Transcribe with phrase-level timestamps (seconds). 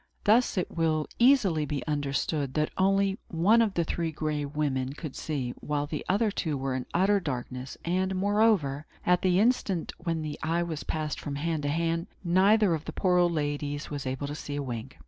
[0.23, 5.15] Thus it will easily be understood that only one of the Three Gray Women could
[5.15, 10.23] see, while the other two were in utter darkness; and, moreover, at the instant when
[10.23, 14.07] the eye was passing from hand to hand, neither of the poor old ladies was
[14.07, 14.97] able to see a wink.